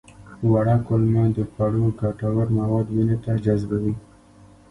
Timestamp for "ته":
3.23-3.31